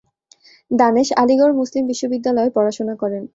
[0.71, 3.23] দানেশ আলিগড় মুসলিম বিশ্ববিদ্যালয়ে পড়াশোনা করেন।